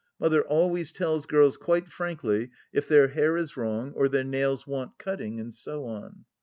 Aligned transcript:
Mother 0.19 0.41
always 0.41 0.91
tells 0.91 1.27
girls 1.27 1.57
quite 1.57 1.87
frankly 1.87 2.49
if 2.73 2.87
their 2.87 3.09
hair 3.09 3.37
is 3.37 3.55
wrong 3.55 3.93
or 3.95 4.09
their 4.09 4.23
nails 4.23 4.65
want 4.65 4.97
cutting, 4.97 5.39
and 5.39 5.53
so 5.53 5.85
on. 5.85 6.25